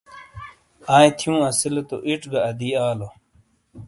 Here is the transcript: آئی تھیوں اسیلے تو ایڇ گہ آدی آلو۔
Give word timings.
آئی 0.95 1.09
تھیوں 1.17 1.39
اسیلے 1.49 1.81
تو 1.89 1.95
ایڇ 2.07 2.21
گہ 2.31 2.39
آدی 2.49 2.69
آلو۔ 2.85 3.09